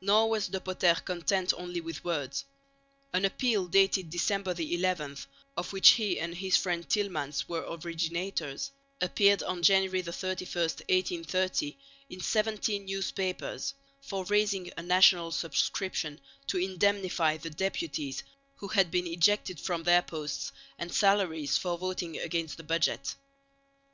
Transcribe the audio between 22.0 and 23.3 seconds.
against the budget.